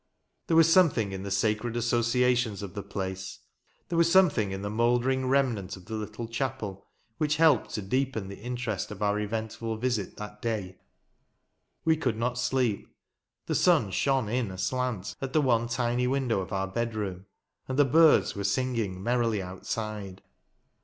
[0.47, 3.37] There was something in the sacred associations of the place;
[3.87, 6.87] there was something in the mouldering remnant of the little chapel,
[7.19, 10.79] which helped to deepen the interest of our eventful visit that day.
[11.85, 12.87] We could not sleep.
[13.45, 17.27] The sun shone in aslant at the one tiny window of our bedroom,
[17.67, 20.23] and the birds were singing merrily outside.